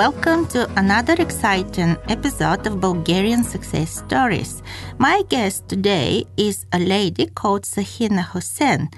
Welcome 0.00 0.46
to 0.46 0.64
another 0.78 1.12
exciting 1.18 1.94
episode 2.08 2.66
of 2.66 2.80
Bulgarian 2.80 3.44
Success 3.44 3.98
Stories. 3.98 4.62
My 4.96 5.20
guest 5.28 5.68
today 5.68 6.24
is 6.38 6.64
a 6.72 6.78
lady 6.78 7.26
called 7.26 7.64
Sahina 7.64 8.24
Hussein, 8.32 8.88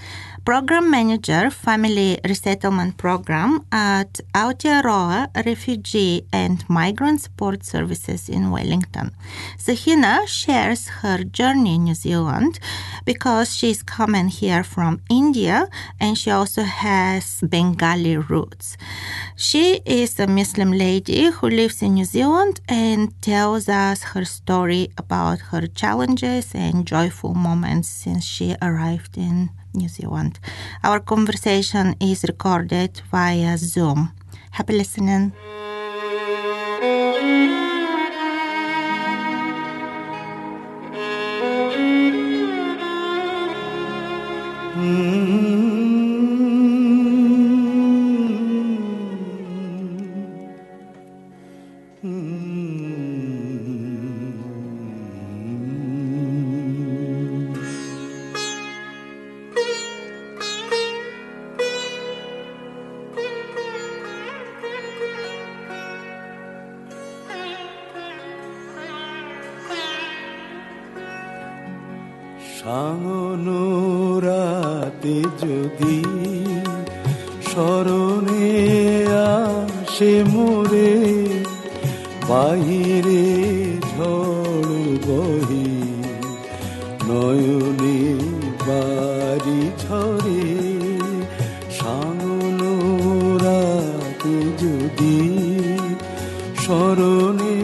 Program 0.44 0.90
Manager, 0.90 1.50
Family 1.50 2.18
Resettlement 2.24 2.96
Program 2.96 3.64
at 3.70 4.18
Aotearoa 4.34 5.28
Refugee 5.46 6.26
and 6.32 6.68
Migrant 6.68 7.20
Support 7.20 7.64
Services 7.64 8.28
in 8.28 8.50
Wellington. 8.50 9.12
Sahina 9.56 10.26
shares 10.26 10.88
her 10.88 11.22
journey 11.22 11.76
in 11.76 11.84
New 11.84 11.94
Zealand 11.94 12.58
because 13.04 13.54
she's 13.54 13.84
coming 13.84 14.26
here 14.26 14.64
from 14.64 15.00
India 15.08 15.68
and 16.00 16.18
she 16.18 16.32
also 16.32 16.62
has 16.62 17.40
Bengali 17.48 18.16
roots. 18.16 18.76
She 19.36 19.80
is 19.86 20.18
a 20.18 20.26
Muslim 20.26 20.72
lady 20.72 21.30
who 21.30 21.50
lives 21.50 21.82
in 21.82 21.94
New 21.94 22.04
Zealand 22.04 22.60
and 22.68 23.14
tells 23.22 23.68
us 23.68 24.02
her 24.02 24.24
story 24.24 24.90
about 24.98 25.38
her 25.52 25.68
challenges 25.68 26.52
and 26.52 26.84
joyful 26.84 27.32
moments 27.32 27.88
since 27.88 28.24
she 28.24 28.56
arrived 28.60 29.16
in 29.16 29.50
New 29.74 29.88
Zealand. 29.88 30.38
Our 30.84 31.00
conversation 31.00 31.96
is 32.00 32.24
recorded 32.24 33.00
via 33.10 33.56
Zoom. 33.58 34.12
Happy 34.50 34.74
listening. 34.74 35.32
সাঙনো 72.64 73.64
যদি 75.38 75.98
স্মরণে 77.50 78.50
আসে 79.30 80.12
মোরে, 80.28 80.92
বাহিরে 82.28 83.24
ঝড় 83.90 84.72
বহি 85.06 85.70
নয়নে 87.08 88.00
বাড়ি 88.66 89.62
ঝরে 89.78 90.44
সাঙনো 91.70 92.74
যদি 94.62 95.18
স্মরণে 96.62 97.56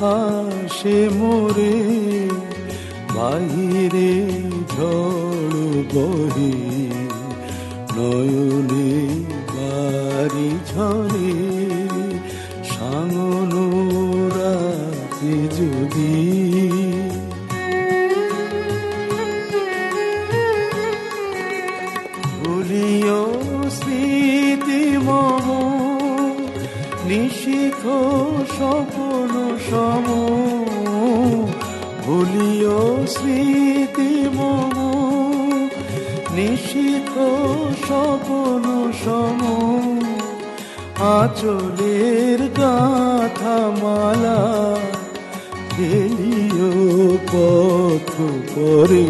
আসে 0.00 1.08
মোরে 1.18 1.81
বহে 5.94 6.52
নয়নে 7.96 8.90
বাড়ি 9.54 10.50
ঝরে, 10.70 11.32
সাঙন 12.64 13.52
যদি 15.56 16.14
ভুলিও 22.38 23.22
স্মৃতি 23.70 24.82
মম 24.98 25.48
নিশিখ 27.08 27.82
স্বপন 28.56 29.32
সম 29.70 30.06
ভুলিও 32.04 33.06
স্মৃতি 33.06 34.12
মম 34.34 35.11
নিশিখ 36.36 37.12
সপন 37.86 38.64
সম 39.02 39.40
আচলের 41.12 42.40
গাথা 42.58 43.58
মালা 43.82 44.42
খেলিও 45.72 46.72
পথ 47.32 48.12
পরে 48.52 49.06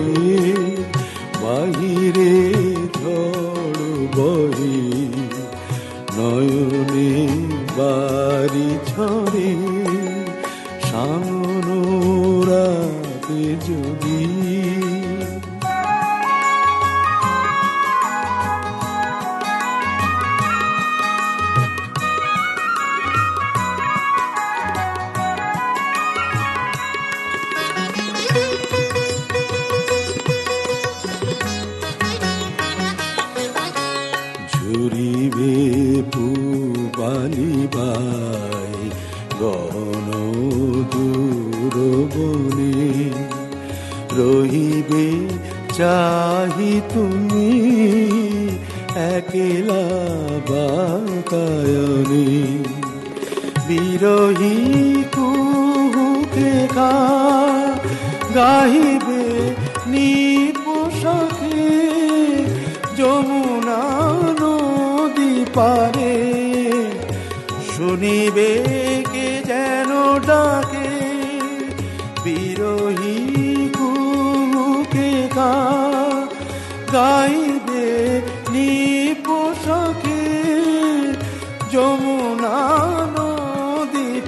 বাহিরে 1.42 2.34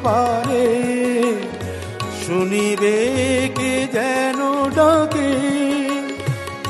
পারে। 0.04 0.68
শুনিবে 2.22 2.98
কে 3.58 3.74
যেন 3.92 4.38
ডাকে, 4.76 5.32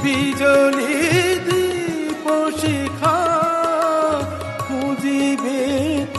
বিজলি 0.03 0.97
দীপ 1.47 2.25
শিখা 2.61 3.21
খুঁজিবে 4.65 5.63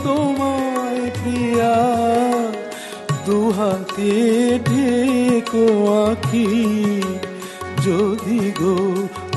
তোমায় 0.04 1.04
প্রিয়া। 1.18 1.76
দুহাতে 3.26 4.14
ঢেকো 4.68 5.66
আখি, 6.04 6.50
যদি 7.86 8.40
গো 8.60 8.76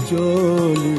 জল 0.10 0.99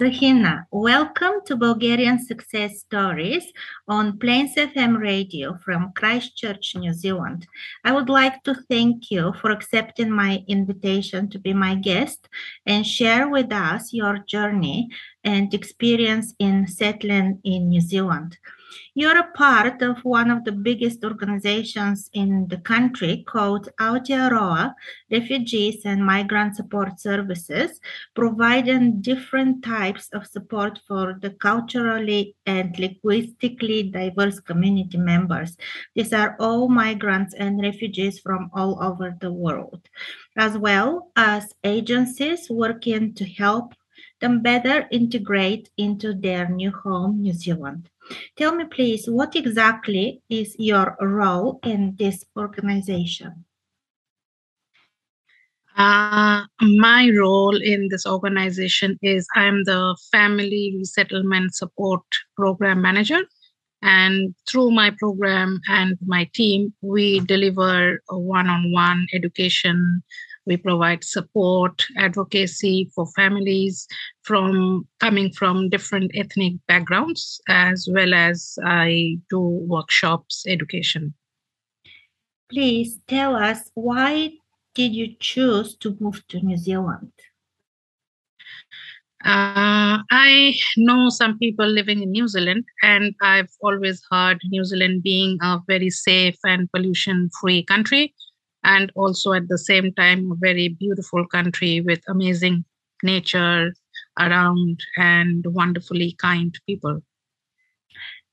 Rahina, 0.00 0.64
welcome 0.70 1.42
to 1.44 1.56
Bulgarian 1.56 2.18
Success 2.18 2.80
Stories 2.80 3.52
on 3.86 4.18
Plains 4.18 4.54
FM 4.54 4.98
radio 4.98 5.58
from 5.62 5.92
Christchurch, 5.92 6.74
New 6.74 6.94
Zealand. 6.94 7.46
I 7.84 7.92
would 7.92 8.08
like 8.08 8.42
to 8.44 8.54
thank 8.70 9.10
you 9.10 9.34
for 9.42 9.50
accepting 9.50 10.10
my 10.10 10.42
invitation 10.48 11.28
to 11.28 11.38
be 11.38 11.52
my 11.52 11.74
guest 11.74 12.30
and 12.64 12.86
share 12.86 13.28
with 13.28 13.52
us 13.52 13.92
your 13.92 14.20
journey 14.20 14.88
and 15.22 15.52
experience 15.52 16.34
in 16.38 16.66
settling 16.66 17.38
in 17.44 17.68
New 17.68 17.82
Zealand. 17.82 18.38
You're 18.94 19.18
a 19.18 19.30
part 19.32 19.82
of 19.82 19.98
one 20.04 20.30
of 20.30 20.44
the 20.44 20.52
biggest 20.52 21.04
organizations 21.04 22.10
in 22.12 22.48
the 22.48 22.58
country 22.58 23.24
called 23.26 23.68
Aotearoa 23.80 24.74
Refugees 25.10 25.82
and 25.84 26.04
Migrant 26.04 26.56
Support 26.56 27.00
Services, 27.00 27.80
providing 28.14 29.00
different 29.00 29.64
types 29.64 30.08
of 30.12 30.26
support 30.26 30.80
for 30.86 31.18
the 31.20 31.30
culturally 31.30 32.36
and 32.46 32.78
linguistically 32.78 33.84
diverse 33.84 34.40
community 34.40 34.98
members. 34.98 35.56
These 35.94 36.12
are 36.12 36.36
all 36.38 36.68
migrants 36.68 37.34
and 37.34 37.60
refugees 37.60 38.18
from 38.18 38.50
all 38.54 38.82
over 38.82 39.16
the 39.20 39.32
world, 39.32 39.88
as 40.36 40.56
well 40.56 41.10
as 41.16 41.54
agencies 41.64 42.48
working 42.50 43.14
to 43.14 43.24
help 43.24 43.74
them 44.20 44.42
better 44.42 44.86
integrate 44.90 45.70
into 45.76 46.14
their 46.14 46.48
new 46.48 46.70
home, 46.70 47.22
New 47.22 47.32
Zealand. 47.32 47.88
Tell 48.36 48.54
me, 48.54 48.64
please, 48.64 49.08
what 49.08 49.36
exactly 49.36 50.22
is 50.28 50.56
your 50.58 50.96
role 51.00 51.60
in 51.64 51.96
this 51.98 52.24
organization? 52.36 53.44
Uh, 55.76 56.42
my 56.60 57.10
role 57.16 57.56
in 57.56 57.88
this 57.88 58.04
organization 58.04 58.98
is 59.02 59.26
I'm 59.34 59.64
the 59.64 59.96
Family 60.12 60.74
Resettlement 60.76 61.54
Support 61.54 62.02
Program 62.36 62.82
Manager. 62.82 63.20
And 63.82 64.34
through 64.46 64.72
my 64.72 64.90
program 64.98 65.60
and 65.68 65.96
my 66.04 66.28
team, 66.34 66.74
we 66.82 67.20
deliver 67.20 68.02
one 68.08 68.48
on 68.48 68.72
one 68.72 69.06
education. 69.14 70.02
We 70.46 70.56
provide 70.56 71.04
support, 71.04 71.84
advocacy 71.96 72.90
for 72.94 73.06
families 73.14 73.86
from 74.22 74.88
coming 74.98 75.32
from 75.32 75.68
different 75.68 76.12
ethnic 76.14 76.54
backgrounds, 76.66 77.40
as 77.48 77.88
well 77.90 78.14
as 78.14 78.58
I 78.64 79.18
do 79.28 79.40
workshops, 79.40 80.44
education. 80.46 81.14
Please 82.50 82.98
tell 83.06 83.36
us 83.36 83.70
why 83.74 84.32
did 84.74 84.94
you 84.94 85.14
choose 85.20 85.76
to 85.76 85.96
move 86.00 86.26
to 86.28 86.40
New 86.40 86.56
Zealand? 86.56 87.12
Uh, 89.22 90.00
I 90.10 90.54
know 90.78 91.10
some 91.10 91.38
people 91.38 91.66
living 91.66 92.02
in 92.02 92.10
New 92.10 92.26
Zealand, 92.26 92.64
and 92.82 93.14
I've 93.20 93.50
always 93.60 94.02
heard 94.10 94.40
New 94.46 94.64
Zealand 94.64 95.02
being 95.02 95.36
a 95.42 95.58
very 95.66 95.90
safe 95.90 96.38
and 96.44 96.72
pollution 96.72 97.28
free 97.38 97.62
country, 97.62 98.14
and 98.64 98.92
also 98.94 99.32
at 99.32 99.48
the 99.48 99.58
same 99.58 99.92
time, 99.94 100.30
a 100.30 100.36
very 100.36 100.68
beautiful 100.68 101.26
country 101.26 101.80
with 101.80 102.00
amazing 102.08 102.64
nature 103.02 103.74
around 104.18 104.80
and 104.96 105.44
wonderfully 105.46 106.12
kind 106.12 106.58
people. 106.66 107.02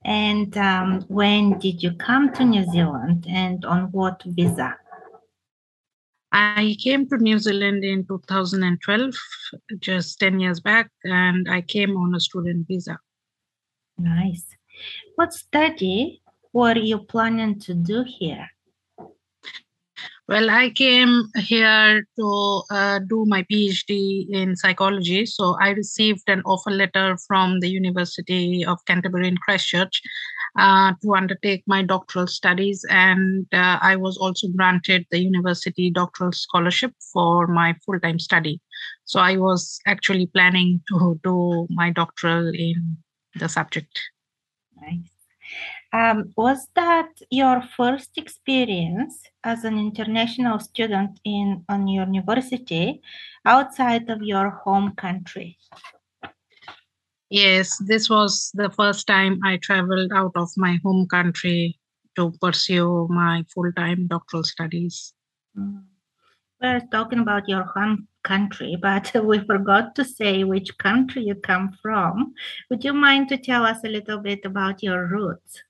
And 0.03 0.57
um, 0.57 1.01
when 1.07 1.59
did 1.59 1.83
you 1.83 1.93
come 1.93 2.31
to 2.33 2.45
New 2.45 2.65
Zealand 2.71 3.25
and 3.27 3.65
on 3.65 3.91
what 3.91 4.21
visa? 4.25 4.77
I 6.31 6.75
came 6.81 7.07
to 7.09 7.17
New 7.17 7.39
Zealand 7.39 7.83
in 7.83 8.05
2012, 8.05 9.13
just 9.79 10.19
10 10.19 10.39
years 10.39 10.59
back, 10.59 10.91
and 11.03 11.49
I 11.49 11.61
came 11.61 11.95
on 11.95 12.13
a 12.15 12.19
student 12.19 12.67
visa. 12.67 12.99
Nice. 13.97 14.45
What 15.15 15.33
study 15.33 16.21
were 16.53 16.77
you 16.77 16.99
planning 16.99 17.59
to 17.61 17.73
do 17.73 18.03
here? 18.05 18.49
Well, 20.29 20.49
I 20.49 20.71
came 20.71 21.29
here 21.37 22.05
to 22.17 22.61
uh, 22.69 22.99
do 22.99 23.23
my 23.25 23.43
PhD 23.43 24.25
in 24.29 24.57
psychology. 24.57 25.25
So 25.25 25.55
I 25.61 25.69
received 25.69 26.23
an 26.27 26.41
offer 26.45 26.69
letter 26.69 27.17
from 27.27 27.61
the 27.61 27.69
University 27.69 28.65
of 28.65 28.83
Canterbury 28.85 29.29
in 29.29 29.37
Christchurch 29.37 30.01
uh, 30.59 30.91
to 31.01 31.15
undertake 31.15 31.63
my 31.65 31.81
doctoral 31.81 32.27
studies. 32.27 32.85
And 32.89 33.47
uh, 33.53 33.79
I 33.81 33.95
was 33.95 34.17
also 34.17 34.49
granted 34.49 35.05
the 35.11 35.19
university 35.19 35.89
doctoral 35.89 36.33
scholarship 36.33 36.91
for 37.13 37.47
my 37.47 37.75
full 37.85 37.99
time 38.01 38.19
study. 38.19 38.59
So 39.05 39.21
I 39.21 39.37
was 39.37 39.79
actually 39.85 40.27
planning 40.27 40.81
to 40.89 41.17
do 41.23 41.67
my 41.69 41.89
doctoral 41.91 42.49
in 42.49 42.97
the 43.35 43.47
subject. 43.47 43.97
Nice. 44.81 45.09
Um, 45.93 46.33
was 46.35 46.67
that 46.75 47.09
your 47.31 47.61
first 47.75 48.17
experience 48.17 49.23
as 49.43 49.63
an 49.63 49.79
international 49.79 50.59
student 50.59 51.19
in 51.23 51.63
on 51.69 51.87
your 51.87 52.05
university 52.05 53.01
outside 53.45 54.09
of 54.09 54.21
your 54.21 54.49
home 54.49 54.93
country? 54.95 55.57
Yes, 57.29 57.77
this 57.85 58.09
was 58.09 58.51
the 58.53 58.69
first 58.69 59.07
time 59.07 59.39
I 59.43 59.57
traveled 59.57 60.11
out 60.13 60.31
of 60.35 60.49
my 60.57 60.77
home 60.83 61.07
country 61.07 61.77
to 62.15 62.31
pursue 62.41 63.07
my 63.09 63.45
full 63.53 63.71
time 63.73 64.07
doctoral 64.07 64.43
studies. 64.43 65.13
Mm. 65.57 65.83
We're 66.59 66.81
talking 66.91 67.19
about 67.19 67.47
your 67.47 67.63
home 67.63 68.07
country, 68.23 68.77
but 68.81 69.11
we 69.23 69.39
forgot 69.39 69.93
to 69.95 70.03
say 70.03 70.43
which 70.43 70.77
country 70.77 71.23
you 71.23 71.35
come 71.35 71.77
from. 71.81 72.33
Would 72.69 72.83
you 72.83 72.93
mind 72.93 73.29
to 73.29 73.37
tell 73.37 73.63
us 73.63 73.83
a 73.83 73.89
little 73.89 74.17
bit 74.17 74.43
about 74.43 74.81
your 74.81 75.07
roots? 75.07 75.61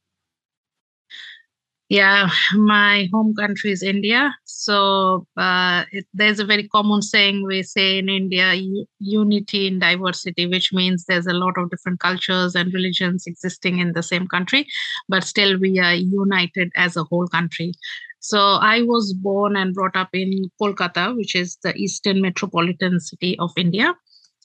Yeah, 1.90 2.30
my 2.54 3.08
home 3.14 3.34
country 3.34 3.72
is 3.72 3.82
India. 3.82 4.36
So 4.44 5.26
uh, 5.38 5.86
it, 5.94 6.06
there's 6.14 6.40
a 6.40 6.46
very 6.46 6.68
common 6.68 7.02
saying 7.02 7.46
we 7.46 7.64
say 7.64 7.98
in 8.00 8.10
India 8.10 8.54
unity 9.00 9.68
in 9.68 9.80
diversity, 9.80 10.48
which 10.48 10.74
means 10.74 11.06
there's 11.06 11.28
a 11.28 11.34
lot 11.34 11.58
of 11.58 11.70
different 11.70 12.02
cultures 12.02 12.56
and 12.56 12.74
religions 12.74 13.24
existing 13.26 13.80
in 13.80 13.94
the 13.94 14.04
same 14.04 14.28
country, 14.28 14.68
but 15.08 15.24
still 15.24 15.58
we 15.58 15.80
are 15.80 15.94
united 15.94 16.72
as 16.76 16.98
a 16.98 17.06
whole 17.06 17.28
country. 17.28 17.72
So 18.20 18.38
I 18.38 18.82
was 18.82 19.14
born 19.14 19.56
and 19.56 19.74
brought 19.74 19.96
up 19.96 20.10
in 20.12 20.52
Kolkata, 20.62 21.16
which 21.16 21.36
is 21.36 21.58
the 21.64 21.74
eastern 21.78 22.22
metropolitan 22.22 23.00
city 23.00 23.40
of 23.40 23.52
India. 23.56 23.96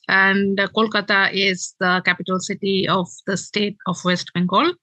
And 0.09 0.61
uh, 0.61 0.69
Kolkata 0.69 1.33
is 1.33 1.75
the 1.81 2.03
capital 2.05 2.39
city 2.39 2.87
of 2.89 3.09
the 3.27 3.37
state 3.37 3.77
of 3.89 3.97
West 4.05 4.31
Bengal 4.33 4.75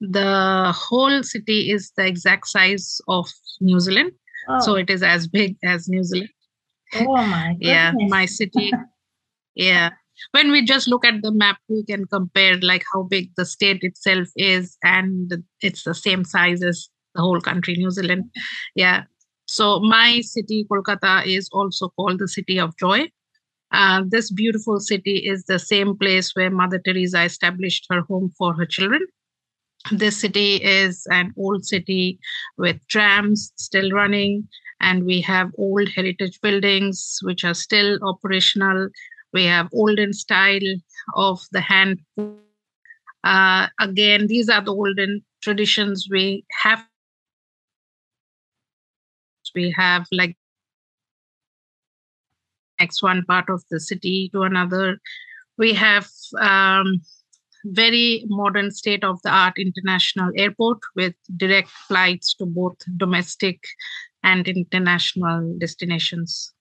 the 0.00 0.72
whole 0.76 1.22
city 1.22 1.70
is 1.70 1.92
the 1.96 2.06
exact 2.06 2.48
size 2.48 3.00
of 3.08 3.28
New 3.60 3.80
Zealand. 3.80 4.12
Oh. 4.48 4.60
So 4.60 4.74
it 4.74 4.90
is 4.90 5.02
as 5.02 5.26
big 5.26 5.56
as 5.64 5.88
New 5.88 6.02
Zealand. 6.02 6.30
Oh 6.94 7.16
my 7.16 7.56
yeah, 7.60 7.92
my 8.08 8.26
city. 8.26 8.72
yeah. 9.54 9.90
When 10.30 10.52
we 10.52 10.64
just 10.64 10.86
look 10.86 11.04
at 11.04 11.22
the 11.22 11.32
map, 11.32 11.58
we 11.68 11.84
can 11.84 12.06
compare 12.06 12.56
like 12.60 12.84
how 12.92 13.02
big 13.02 13.30
the 13.36 13.44
state 13.44 13.82
itself 13.82 14.28
is, 14.36 14.76
and 14.84 15.44
it's 15.60 15.82
the 15.82 15.94
same 15.94 16.24
size 16.24 16.62
as 16.62 16.88
the 17.14 17.22
whole 17.22 17.40
country, 17.40 17.74
New 17.74 17.90
Zealand. 17.90 18.24
Yeah. 18.74 19.04
So 19.46 19.80
my 19.80 20.20
city, 20.20 20.66
Kolkata, 20.70 21.26
is 21.26 21.48
also 21.52 21.88
called 21.90 22.18
the 22.18 22.28
city 22.28 22.58
of 22.58 22.76
joy. 22.76 23.08
Uh, 23.72 24.02
this 24.06 24.30
beautiful 24.30 24.78
city 24.78 25.16
is 25.16 25.44
the 25.46 25.58
same 25.58 25.98
place 25.98 26.30
where 26.34 26.50
Mother 26.50 26.78
Teresa 26.78 27.24
established 27.24 27.86
her 27.90 28.02
home 28.02 28.30
for 28.38 28.54
her 28.54 28.66
children 28.66 29.00
this 29.90 30.20
city 30.20 30.56
is 30.56 31.06
an 31.10 31.32
old 31.36 31.64
city 31.64 32.18
with 32.56 32.86
trams 32.88 33.52
still 33.56 33.90
running 33.90 34.48
and 34.80 35.04
we 35.04 35.20
have 35.20 35.50
old 35.58 35.88
heritage 35.88 36.40
buildings 36.40 37.18
which 37.22 37.44
are 37.44 37.54
still 37.54 37.98
operational. 38.02 38.88
We 39.32 39.44
have 39.44 39.68
olden 39.72 40.12
style 40.12 40.60
of 41.14 41.40
the 41.52 41.60
hand. 41.60 42.00
Uh, 43.24 43.68
again 43.80 44.26
these 44.26 44.48
are 44.48 44.62
the 44.62 44.72
olden 44.72 45.24
traditions 45.42 46.08
we 46.10 46.44
have. 46.62 46.84
We 49.54 49.70
have 49.76 50.06
like 50.12 50.36
next 52.80 53.02
one 53.02 53.24
part 53.24 53.48
of 53.48 53.62
the 53.70 53.80
city 53.80 54.30
to 54.32 54.42
another. 54.42 54.98
We 55.58 55.72
have 55.74 56.08
um, 56.40 57.00
very 57.64 58.24
modern 58.28 58.70
state 58.70 59.04
of 59.04 59.20
the 59.22 59.30
art 59.30 59.54
international 59.58 60.30
airport 60.36 60.78
with 60.94 61.14
direct 61.36 61.68
flights 61.68 62.34
to 62.34 62.46
both 62.46 62.76
domestic 62.96 63.58
and 64.22 64.46
international 64.46 65.56
destinations. 65.58 66.52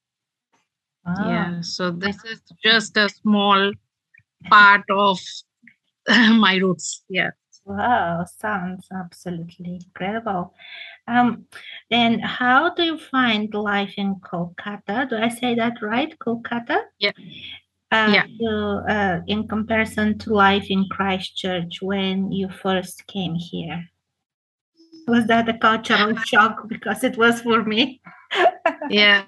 Wow. 1.05 1.27
Yeah, 1.27 1.61
so 1.61 1.91
this 1.91 2.23
is 2.23 2.41
just 2.63 2.95
a 2.97 3.09
small 3.09 3.73
part 4.49 4.83
of 4.89 5.19
my 6.07 6.55
roots. 6.57 7.03
Yeah. 7.09 7.31
Wow, 7.65 8.25
sounds 8.25 8.87
absolutely 8.93 9.75
incredible. 9.75 10.53
Um, 11.07 11.45
and 11.89 12.21
how 12.21 12.73
do 12.73 12.83
you 12.83 12.97
find 12.97 13.53
life 13.53 13.93
in 13.97 14.15
Kolkata? 14.15 15.09
Do 15.09 15.17
I 15.17 15.29
say 15.29 15.55
that 15.55 15.81
right? 15.81 16.17
Kolkata? 16.19 16.81
Yeah. 16.99 17.11
Uh, 17.93 18.09
Yeah. 18.13 18.25
uh, 18.89 19.21
in 19.27 19.47
comparison 19.47 20.17
to 20.17 20.33
life 20.33 20.65
in 20.69 20.85
Christchurch 20.89 21.81
when 21.81 22.31
you 22.31 22.49
first 22.49 23.05
came 23.05 23.35
here. 23.35 23.85
Was 25.07 25.27
that 25.27 25.47
a 25.47 25.57
cultural 25.57 26.15
shock? 26.25 26.67
Because 26.67 27.03
it 27.03 27.17
was 27.17 27.41
for 27.41 27.63
me. 27.63 28.01
yeah 28.89 29.23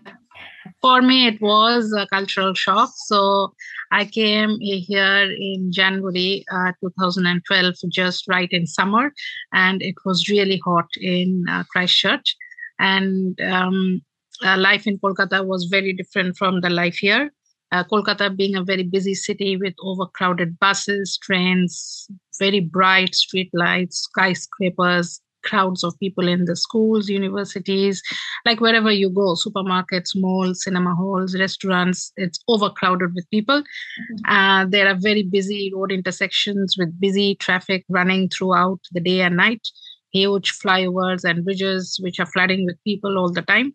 for 0.81 1.01
me 1.01 1.27
it 1.27 1.39
was 1.41 1.93
a 1.93 2.07
cultural 2.07 2.53
shock 2.53 2.89
so 3.05 3.53
i 3.91 4.03
came 4.03 4.57
here 4.59 5.31
in 5.31 5.71
january 5.71 6.43
uh, 6.51 6.71
2012 6.81 7.75
just 7.89 8.27
right 8.27 8.49
in 8.51 8.65
summer 8.67 9.13
and 9.53 9.81
it 9.81 9.95
was 10.05 10.29
really 10.29 10.59
hot 10.65 10.87
in 10.99 11.45
uh, 11.49 11.63
christchurch 11.71 12.35
and 12.79 13.39
um, 13.41 14.01
uh, 14.43 14.57
life 14.57 14.85
in 14.87 14.97
kolkata 14.99 15.45
was 15.45 15.65
very 15.65 15.93
different 15.93 16.35
from 16.35 16.61
the 16.61 16.69
life 16.69 16.97
here 16.97 17.31
uh, 17.71 17.83
kolkata 17.83 18.35
being 18.35 18.55
a 18.55 18.63
very 18.63 18.83
busy 18.83 19.15
city 19.15 19.57
with 19.57 19.73
overcrowded 19.83 20.57
buses 20.59 21.17
trains 21.21 22.07
very 22.39 22.59
bright 22.59 23.13
street 23.15 23.49
lights 23.53 24.01
skyscrapers 24.01 25.21
crowds 25.45 25.83
of 25.83 25.97
people 25.99 26.27
in 26.27 26.45
the 26.45 26.55
schools 26.55 27.07
universities 27.07 28.01
like 28.45 28.59
wherever 28.59 28.91
you 28.91 29.09
go 29.09 29.35
supermarkets 29.35 30.15
malls 30.15 30.63
cinema 30.63 30.93
halls 30.95 31.37
restaurants 31.39 32.11
it's 32.17 32.39
overcrowded 32.47 33.13
with 33.13 33.29
people. 33.29 33.63
Uh, 34.27 34.65
there 34.67 34.87
are 34.87 34.95
very 34.99 35.23
busy 35.23 35.71
road 35.73 35.91
intersections 35.91 36.75
with 36.77 36.99
busy 36.99 37.35
traffic 37.35 37.85
running 37.89 38.29
throughout 38.29 38.79
the 38.91 38.99
day 38.99 39.21
and 39.21 39.37
night. 39.37 39.67
Huge 40.11 40.51
flyovers 40.59 41.23
and 41.23 41.43
bridges 41.43 41.99
which 42.01 42.19
are 42.19 42.25
flooding 42.25 42.65
with 42.65 42.83
people 42.83 43.17
all 43.17 43.31
the 43.31 43.41
time 43.41 43.73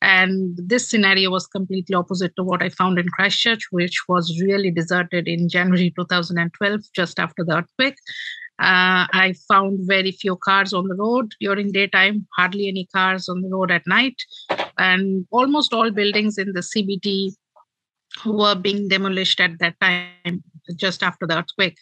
and 0.00 0.56
this 0.56 0.88
scenario 0.88 1.30
was 1.30 1.46
completely 1.46 1.94
opposite 1.94 2.32
to 2.36 2.44
what 2.44 2.62
i 2.62 2.68
found 2.68 2.98
in 2.98 3.08
christchurch 3.08 3.66
which 3.70 3.96
was 4.08 4.40
really 4.40 4.70
deserted 4.70 5.26
in 5.26 5.48
january 5.48 5.92
2012 5.96 6.80
just 6.94 7.18
after 7.18 7.44
the 7.44 7.56
earthquake 7.56 7.96
uh, 8.60 9.06
I 9.12 9.34
found 9.46 9.78
very 9.82 10.10
few 10.10 10.34
cars 10.34 10.72
on 10.72 10.88
the 10.88 10.96
road 10.96 11.32
during 11.38 11.70
daytime, 11.70 12.26
hardly 12.36 12.66
any 12.66 12.88
cars 12.92 13.28
on 13.28 13.40
the 13.40 13.48
road 13.48 13.70
at 13.70 13.86
night, 13.86 14.20
and 14.76 15.24
almost 15.30 15.72
all 15.72 15.92
buildings 15.92 16.38
in 16.38 16.52
the 16.54 16.60
CBD 16.60 17.34
were 18.26 18.56
being 18.56 18.88
demolished 18.88 19.38
at 19.38 19.60
that 19.60 19.78
time, 19.80 20.42
just 20.74 21.04
after 21.04 21.24
the 21.24 21.38
earthquake. 21.38 21.76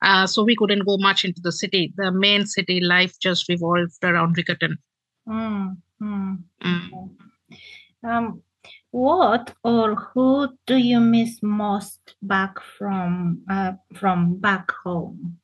Uh, 0.00 0.26
so 0.26 0.42
we 0.42 0.56
couldn't 0.56 0.86
go 0.86 0.96
much 0.98 1.22
into 1.22 1.40
the 1.42 1.52
city. 1.52 1.92
The 1.96 2.10
main 2.10 2.46
city 2.46 2.80
life 2.80 3.14
just 3.20 3.46
revolved 3.50 4.02
around 4.02 4.36
Riccarton. 4.36 4.76
Mm, 5.28 5.76
mm. 6.02 6.38
Mm. 6.64 7.16
Um, 8.04 8.42
what 8.90 9.54
or 9.64 9.94
who 9.94 10.48
do 10.66 10.76
you 10.76 11.00
miss 11.00 11.42
most 11.42 12.14
back 12.22 12.60
from 12.60 13.42
uh, 13.50 13.72
from 13.94 14.36
back 14.36 14.70
home? 14.84 15.38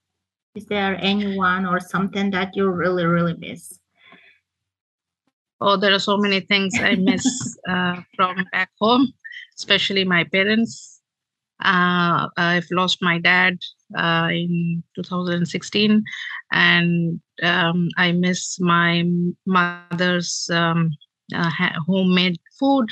Is 0.55 0.67
there 0.67 0.97
anyone 1.01 1.67
or 1.67 1.81
something 1.81 2.31
that 2.31 2.57
you 2.57 2.69
really 2.69 3.07
really 3.07 3.37
miss? 3.39 3.79
Oh, 5.61 5.77
there 5.77 5.93
are 5.93 5.99
so 5.99 6.17
many 6.17 6.41
things 6.41 6.75
I 6.79 6.95
miss 6.95 7.59
uh, 7.69 8.01
from 8.15 8.47
back 8.53 8.71
home, 8.81 9.13
especially 9.57 10.05
my 10.05 10.25
parents. 10.25 11.01
Uh, 11.61 12.29
I've 12.37 12.71
lost 12.71 12.99
my 13.03 13.19
dad 13.19 13.59
uh, 13.97 14.29
in 14.31 14.85
2016, 14.95 16.05
and 16.53 17.21
um, 17.43 17.89
I 17.97 18.13
miss 18.13 18.61
my 18.61 19.05
mother's 19.45 20.49
um, 20.53 20.91
uh, 21.35 21.51
homemade 21.87 22.39
food. 22.59 22.89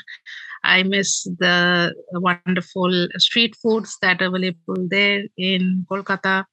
I 0.65 0.83
miss 0.83 1.25
the 1.39 1.95
wonderful 2.13 3.09
street 3.19 3.55
foods 3.57 3.97
that 4.03 4.21
are 4.21 4.27
available 4.27 4.89
there 4.89 5.25
in 5.37 5.87
Kolkata. 5.91 6.45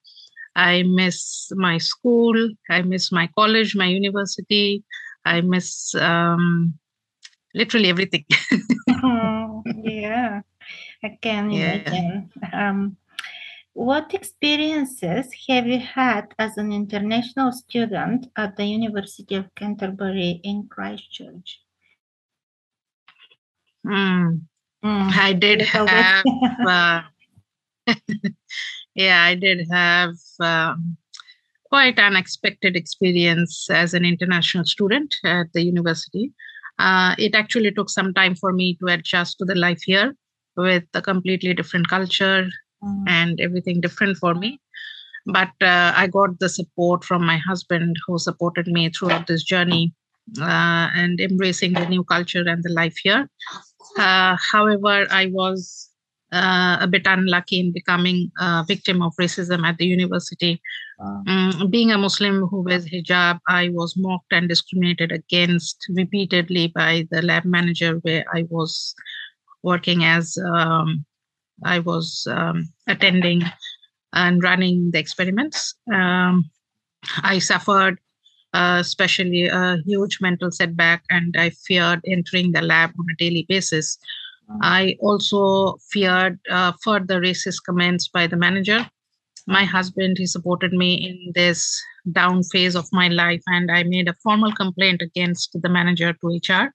I 0.56 0.84
miss 0.84 1.52
my 1.56 1.80
school. 1.80 2.50
I 2.70 2.84
miss 2.84 3.12
my 3.12 3.28
college, 3.36 3.76
my 3.76 3.88
university. 3.88 4.84
I 5.26 5.42
miss 5.42 5.96
um, 5.96 6.76
literally 7.56 7.90
everything. 7.90 8.26
yeah, 9.84 10.42
I 11.04 11.18
can 11.22 11.52
Yeah. 11.52 11.76
imagine. 11.76 12.30
Um, 12.54 12.98
what 13.74 14.14
experiences 14.14 15.34
have 15.50 15.66
you 15.66 15.80
had 15.80 16.28
as 16.38 16.58
an 16.58 16.72
international 16.72 17.52
student 17.52 18.28
at 18.38 18.56
the 18.56 18.66
University 18.66 19.34
of 19.34 19.54
Canterbury 19.56 20.40
in 20.44 20.68
Christchurch? 20.68 21.63
Mm, 23.86 24.42
Mm, 24.84 25.12
I 25.18 25.32
did 25.34 25.62
have, 25.62 26.26
uh, 26.68 27.02
yeah, 28.96 29.24
I 29.24 29.36
did 29.36 29.66
have 29.72 30.16
um, 30.42 30.98
quite 31.66 31.98
an 32.00 32.16
unexpected 32.16 32.76
experience 32.76 33.70
as 33.70 33.94
an 33.94 34.06
international 34.06 34.66
student 34.66 35.16
at 35.24 35.54
the 35.54 35.64
university. 35.64 36.32
Uh, 36.80 37.16
it 37.18 37.34
actually 37.36 37.72
took 37.72 37.90
some 37.90 38.14
time 38.14 38.36
for 38.36 38.52
me 38.52 38.76
to 38.82 38.88
adjust 38.88 39.38
to 39.38 39.46
the 39.46 39.56
life 39.56 39.82
here 39.84 40.16
with 40.58 40.84
a 40.94 41.02
completely 41.02 41.54
different 41.54 41.88
culture, 41.88 42.50
Mm, 42.84 43.04
and 43.08 43.40
everything 43.40 43.80
different 43.80 44.18
for 44.18 44.34
me. 44.36 44.60
But 45.26 45.52
uh, 45.62 45.94
I 45.96 46.08
got 46.08 46.40
the 46.40 46.50
support 46.50 47.06
from 47.06 47.26
my 47.26 47.38
husband, 47.38 47.96
who 48.06 48.20
supported 48.20 48.68
me 48.68 48.90
throughout 48.90 49.28
this 49.28 49.42
journey 49.44 49.94
uh, 50.42 50.90
and 50.94 51.20
embracing 51.22 51.74
the 51.74 51.86
new 51.88 52.04
culture 52.04 52.44
and 52.46 52.62
the 52.62 52.74
life 52.74 52.98
here. 53.02 53.30
Uh, 53.98 54.38
however, 54.52 55.08
I 55.12 55.28
was 55.28 55.90
uh, 56.34 56.78
a 56.82 56.88
bit 56.88 57.06
unlucky 57.06 57.60
in 57.60 57.72
becoming 57.72 58.32
a 58.40 58.66
victim 58.68 59.02
of 59.02 59.14
racism 59.20 59.64
at 59.66 59.78
the 59.78 59.86
university. 59.86 60.62
wow. 61.00 61.24
Mm, 61.28 61.70
being 61.70 61.92
a 61.92 61.98
Muslim 61.98 62.48
who 62.48 62.62
wears 62.62 62.86
hijab, 62.86 63.40
I 63.48 63.70
was 63.70 63.96
mocked 63.96 64.34
and 64.34 64.50
discriminated 64.50 65.12
against 65.12 65.86
repeatedly 65.90 66.68
by 66.68 67.08
the 67.12 67.22
lab 67.22 67.46
manager 67.46 68.00
where 68.02 68.26
I 68.34 68.46
was 68.50 68.96
working 69.62 70.04
as 70.04 70.38
um, 70.54 71.06
I 71.64 71.80
was 71.80 72.28
um, 72.30 72.68
attending 72.88 73.44
and 74.14 74.44
running 74.44 74.92
the 74.92 75.00
experiments. 75.00 75.76
Um, 75.94 76.50
I 77.24 77.40
suffered, 77.40 78.00
uh, 78.54 78.78
especially 78.80 79.48
a 79.48 79.78
huge 79.86 80.20
mental 80.22 80.52
setback, 80.52 81.04
and 81.10 81.36
I 81.38 81.50
feared 81.50 82.02
entering 82.08 82.52
the 82.52 82.62
lab 82.62 82.92
on 83.00 83.06
a 83.12 83.16
daily 83.18 83.46
basis. 83.48 83.98
I 84.62 84.98
also 85.00 85.78
feared 85.92 86.40
uh, 86.50 86.74
further 86.84 87.22
racist 87.22 87.64
comments 87.66 88.08
by 88.08 88.28
the 88.28 88.36
manager. 88.36 88.86
My 89.48 89.64
husband, 89.64 90.18
he 90.18 90.26
supported 90.26 90.74
me 90.74 90.94
in 91.10 91.32
this 91.34 91.82
down 92.12 92.44
phase 92.44 92.76
of 92.76 92.88
my 92.92 93.08
life, 93.08 93.42
and 93.48 93.72
I 93.72 93.84
made 93.84 94.08
a 94.08 94.16
formal 94.22 94.52
complaint 94.52 95.02
against 95.02 95.56
the 95.62 95.70
manager 95.70 96.14
to 96.14 96.28
HR. 96.28 96.74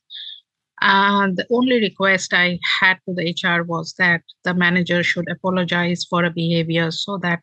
And 0.81 1.37
the 1.37 1.47
only 1.51 1.81
request 1.81 2.33
I 2.33 2.59
had 2.81 2.99
to 3.07 3.15
the 3.15 3.35
HR 3.35 3.65
was 3.65 3.95
that 3.99 4.23
the 4.45 4.55
manager 4.55 5.03
should 5.03 5.29
apologize 5.29 6.05
for 6.09 6.25
a 6.25 6.31
behavior 6.31 6.91
so 6.91 7.19
that 7.19 7.41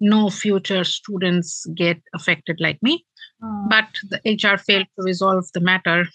no 0.00 0.30
future 0.30 0.84
students 0.84 1.66
get 1.74 2.00
affected 2.14 2.58
like 2.60 2.80
me. 2.82 3.04
Mm, 3.42 3.68
But 3.68 3.88
the 4.10 4.20
HR 4.24 4.58
failed 4.58 4.86
to 4.96 5.02
resolve 5.02 5.46
the 5.54 5.60
matter, 5.60 6.06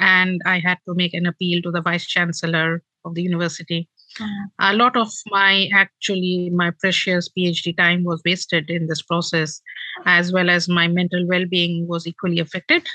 and 0.00 0.40
I 0.46 0.58
had 0.58 0.78
to 0.86 0.94
make 0.94 1.14
an 1.14 1.26
appeal 1.26 1.62
to 1.62 1.70
the 1.70 1.80
vice 1.80 2.06
chancellor 2.06 2.82
of 3.04 3.14
the 3.14 3.22
university. 3.22 3.88
mm, 4.18 4.44
A 4.58 4.74
lot 4.74 4.96
of 4.96 5.10
my 5.26 5.68
actually 5.74 6.50
my 6.50 6.70
precious 6.80 7.28
PhD 7.28 7.76
time 7.76 8.04
was 8.04 8.22
wasted 8.24 8.70
in 8.70 8.86
this 8.86 9.02
process, 9.02 9.60
as 10.04 10.32
well 10.32 10.50
as 10.50 10.68
my 10.68 10.88
mental 10.88 11.26
well-being 11.26 11.86
was 11.86 12.06
equally 12.06 12.40
affected. 12.40 12.86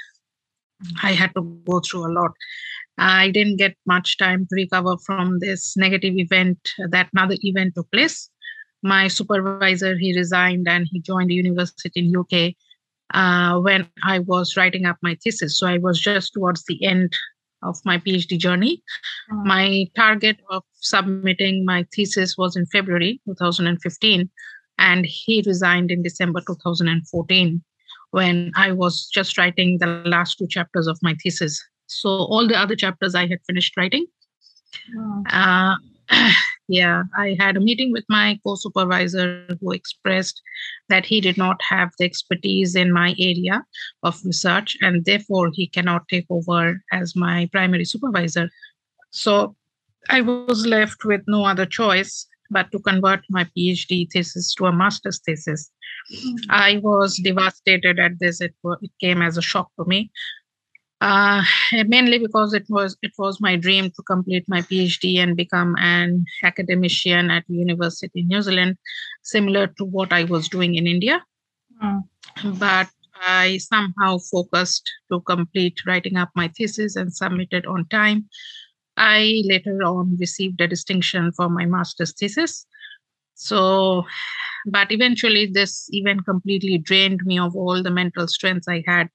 I 1.03 1.13
had 1.13 1.33
to 1.35 1.41
go 1.65 1.79
through 1.79 2.07
a 2.07 2.13
lot. 2.13 2.31
I 2.97 3.29
didn't 3.31 3.57
get 3.57 3.75
much 3.85 4.17
time 4.17 4.45
to 4.47 4.55
recover 4.55 4.97
from 5.05 5.39
this 5.39 5.75
negative 5.77 6.15
event. 6.17 6.57
That 6.89 7.09
another 7.13 7.37
event 7.41 7.73
took 7.75 7.91
place. 7.91 8.29
My 8.83 9.07
supervisor 9.07 9.97
he 9.97 10.15
resigned 10.17 10.67
and 10.67 10.87
he 10.91 10.99
joined 11.01 11.29
the 11.29 11.35
university 11.35 11.91
in 11.95 12.11
UK 12.11 12.55
uh, 13.13 13.59
when 13.59 13.87
I 14.03 14.19
was 14.19 14.55
writing 14.57 14.85
up 14.85 14.97
my 15.01 15.17
thesis. 15.23 15.57
So 15.57 15.67
I 15.67 15.77
was 15.77 15.99
just 15.99 16.33
towards 16.33 16.63
the 16.65 16.83
end 16.83 17.13
of 17.63 17.77
my 17.85 17.97
PhD 17.97 18.37
journey. 18.37 18.81
mm. 19.31 19.45
My 19.45 19.87
target 19.95 20.37
of 20.49 20.63
submitting 20.79 21.65
my 21.65 21.85
thesis 21.93 22.37
was 22.37 22.55
in 22.55 22.65
February 22.65 23.21
2015. 23.25 24.29
and 24.79 25.05
he 25.05 25.43
resigned 25.45 25.91
in 25.91 26.01
December 26.01 26.41
2014 26.41 27.61
when 28.11 28.51
I 28.55 28.71
was 28.71 29.07
just 29.13 29.37
writing 29.37 29.77
the 29.77 30.01
last 30.05 30.37
two 30.37 30.47
chapters 30.47 30.87
of 30.87 30.97
my 31.01 31.15
thesis. 31.21 31.63
So 31.87 32.09
all 32.09 32.47
the 32.47 32.57
other 32.57 32.75
chapters 32.75 33.13
I 33.15 33.27
had 33.27 33.39
finished 33.45 33.77
writing. 33.77 34.05
Oh. 34.97 35.23
Uh, 35.29 35.75
yeah, 36.71 37.03
I 37.17 37.35
had 37.37 37.57
a 37.57 37.59
meeting 37.59 37.91
with 37.91 38.05
my 38.07 38.39
co 38.45 38.55
supervisor 38.55 39.45
who 39.59 39.71
expressed 39.71 40.41
that 40.87 41.05
he 41.05 41.19
did 41.19 41.37
not 41.37 41.61
have 41.69 41.91
the 41.99 42.05
expertise 42.05 42.75
in 42.75 42.93
my 42.93 43.13
area 43.19 43.65
of 44.03 44.17
research 44.23 44.77
and 44.81 45.03
therefore 45.03 45.49
he 45.51 45.67
cannot 45.67 46.07
take 46.07 46.25
over 46.29 46.81
as 46.93 47.13
my 47.13 47.49
primary 47.51 47.83
supervisor. 47.83 48.49
So 49.09 49.57
I 50.09 50.21
was 50.21 50.65
left 50.65 51.03
with 51.03 51.21
no 51.27 51.43
other 51.43 51.65
choice 51.65 52.25
but 52.49 52.71
to 52.71 52.79
convert 52.79 53.21
my 53.29 53.45
PhD 53.57 54.09
thesis 54.09 54.53
to 54.55 54.65
a 54.65 54.73
master's 54.73 55.19
thesis. 55.25 55.69
Hmm. 56.09 56.35
I 56.49 56.79
was 56.81 57.17
devastated 57.17 57.99
at 57.99 58.19
this. 58.19 58.39
It, 58.39 58.53
it 58.81 58.91
came 59.01 59.21
as 59.21 59.37
a 59.37 59.41
shock 59.41 59.69
to 59.77 59.85
me 59.85 60.09
uh, 61.01 61.43
mainly 61.87 62.19
because 62.19 62.53
it 62.53 62.65
was 62.69 62.95
it 63.01 63.11
was 63.17 63.41
my 63.41 63.55
dream 63.55 63.89
to 63.91 64.03
complete 64.03 64.45
my 64.47 64.61
PhD 64.61 65.17
and 65.17 65.35
become 65.35 65.75
an 65.79 66.25
academician 66.43 67.31
at 67.31 67.43
University 67.47 68.21
in 68.21 68.27
New 68.27 68.41
Zealand, 68.41 68.77
similar 69.23 69.67
to 69.67 69.83
what 69.83 70.13
I 70.13 70.23
was 70.25 70.47
doing 70.47 70.75
in 70.75 70.85
India. 70.85 71.23
Mm. 71.83 72.03
But 72.59 72.87
I 73.15 73.57
somehow 73.57 74.19
focused 74.19 74.89
to 75.11 75.21
complete 75.21 75.81
writing 75.87 76.17
up 76.17 76.29
my 76.35 76.47
thesis 76.49 76.95
and 76.95 77.13
submit 77.13 77.49
it 77.51 77.65
on 77.65 77.87
time. 77.89 78.29
I 78.95 79.41
later 79.45 79.79
on 79.83 80.17
received 80.19 80.61
a 80.61 80.67
distinction 80.67 81.31
for 81.31 81.49
my 81.49 81.65
master's 81.65 82.13
thesis. 82.13 82.65
So, 83.33 84.05
but 84.67 84.91
eventually, 84.91 85.47
this 85.47 85.89
event 85.91 86.25
completely 86.25 86.77
drained 86.77 87.21
me 87.25 87.39
of 87.39 87.55
all 87.55 87.81
the 87.81 87.89
mental 87.89 88.27
strength 88.27 88.65
I 88.69 88.83
had 88.85 89.09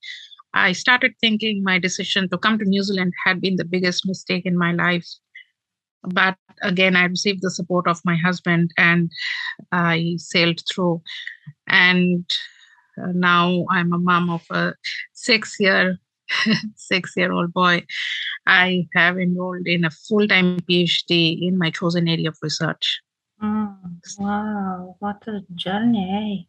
I 0.56 0.72
started 0.72 1.12
thinking 1.20 1.62
my 1.62 1.78
decision 1.78 2.28
to 2.30 2.38
come 2.38 2.58
to 2.58 2.64
New 2.64 2.82
Zealand 2.82 3.12
had 3.24 3.40
been 3.40 3.56
the 3.56 3.64
biggest 3.64 4.06
mistake 4.06 4.46
in 4.46 4.56
my 4.56 4.72
life. 4.72 5.06
But 6.02 6.36
again, 6.62 6.96
I 6.96 7.04
received 7.04 7.42
the 7.42 7.50
support 7.50 7.86
of 7.86 8.00
my 8.04 8.16
husband 8.16 8.72
and 8.78 9.10
I 9.72 10.14
sailed 10.18 10.60
through. 10.70 11.02
And 11.68 12.24
uh, 13.02 13.12
now 13.12 13.66
I'm 13.70 13.92
a 13.92 13.98
mom 13.98 14.30
of 14.30 14.44
a 14.50 14.74
six 15.12 15.56
year 15.60 15.98
six 16.74 17.12
year 17.16 17.30
old 17.30 17.52
boy 17.52 17.84
i 18.48 18.84
have 18.96 19.16
enrolled 19.16 19.64
in 19.64 19.84
a 19.84 19.90
full-time 19.90 20.58
phd 20.68 21.38
in 21.40 21.56
my 21.56 21.70
chosen 21.70 22.08
area 22.08 22.30
of 22.30 22.36
research 22.42 23.00
Mm, 23.42 24.00
wow, 24.18 24.96
what 24.98 25.22
a 25.28 25.44
journey! 25.54 26.48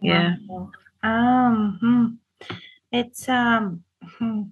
Yeah. 0.00 0.34
Wow. 0.48 0.70
Um, 1.02 1.78
hmm. 1.80 2.54
It's 2.92 3.28
um 3.28 3.82
hmm, 4.02 4.42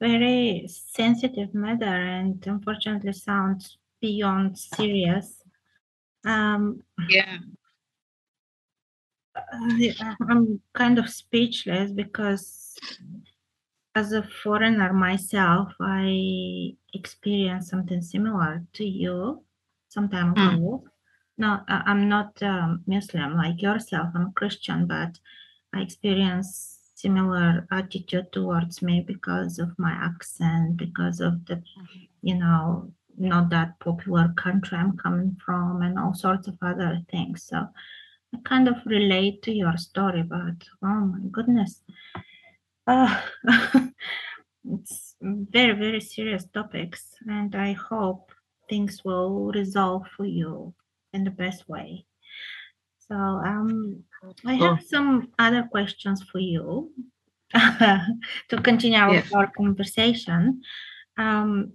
very 0.00 0.66
sensitive 0.68 1.54
matter 1.54 1.84
and 1.84 2.46
unfortunately 2.46 3.12
sounds 3.12 3.78
beyond 4.00 4.58
serious. 4.58 5.42
Um, 6.24 6.82
yeah 7.08 7.38
I- 10.00 10.16
I'm 10.28 10.60
kind 10.74 10.98
of 10.98 11.08
speechless 11.08 11.90
because 11.92 12.76
as 13.94 14.12
a 14.12 14.22
foreigner 14.22 14.92
myself, 14.92 15.72
I 15.80 16.76
experienced 16.94 17.70
something 17.70 18.00
similar 18.00 18.64
to 18.74 18.84
you 18.84 19.42
some 19.88 20.08
time 20.08 20.34
Mm. 20.34 20.54
ago. 20.54 20.84
No, 21.38 21.60
I- 21.68 21.82
I'm 21.86 22.08
not 22.08 22.40
um, 22.42 22.82
Muslim 22.86 23.34
like 23.36 23.62
yourself. 23.62 24.10
I'm 24.14 24.26
a 24.28 24.32
Christian, 24.32 24.86
but 24.86 25.18
I 25.72 25.80
experienced 25.80 26.77
similar 26.98 27.66
attitude 27.70 28.32
towards 28.32 28.82
me 28.82 29.04
because 29.06 29.60
of 29.60 29.78
my 29.78 29.92
accent, 29.92 30.76
because 30.76 31.20
of 31.20 31.44
the, 31.46 31.62
you 32.22 32.34
know, 32.34 32.92
not 33.16 33.50
that 33.50 33.78
popular 33.78 34.32
country 34.36 34.76
I'm 34.78 34.96
coming 34.96 35.36
from, 35.44 35.82
and 35.82 35.98
all 35.98 36.14
sorts 36.14 36.48
of 36.48 36.58
other 36.60 37.00
things. 37.10 37.44
So 37.44 37.68
I 38.34 38.38
kind 38.44 38.66
of 38.68 38.76
relate 38.84 39.42
to 39.42 39.52
your 39.52 39.76
story, 39.76 40.22
but 40.22 40.58
oh 40.82 41.04
my 41.12 41.20
goodness. 41.30 41.82
Ah, 42.86 43.24
it's 44.64 45.14
very, 45.20 45.74
very 45.78 46.00
serious 46.00 46.46
topics, 46.46 47.14
and 47.28 47.54
I 47.54 47.72
hope 47.72 48.32
things 48.68 49.04
will 49.04 49.52
resolve 49.52 50.06
for 50.16 50.26
you 50.26 50.74
in 51.12 51.22
the 51.22 51.30
best 51.30 51.68
way. 51.68 52.06
So, 53.08 53.14
um, 53.14 54.04
I 54.44 54.54
have 54.54 54.82
some 54.82 55.28
other 55.38 55.62
questions 55.70 56.22
for 56.22 56.38
you 56.38 56.92
to 57.54 58.62
continue 58.62 58.98
our, 58.98 59.14
Yeah. 59.14 59.24
our 59.34 59.50
conversation. 59.56 60.62
Um, 61.16 61.72